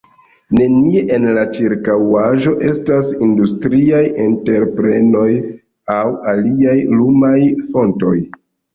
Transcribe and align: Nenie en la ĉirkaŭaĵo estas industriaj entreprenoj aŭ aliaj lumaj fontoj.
Nenie 0.59 1.03
en 1.17 1.27
la 1.37 1.43
ĉirkaŭaĵo 1.57 2.55
estas 2.71 3.13
industriaj 3.27 4.01
entreprenoj 4.27 5.29
aŭ 6.01 6.03
aliaj 6.37 6.79
lumaj 6.99 7.39
fontoj. 7.73 8.21